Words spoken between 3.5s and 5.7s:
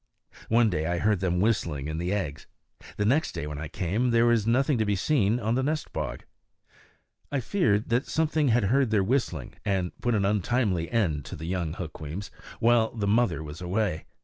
I came, there was nothing to be seen on the